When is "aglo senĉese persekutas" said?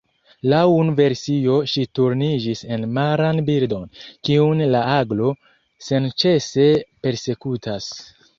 4.95-7.93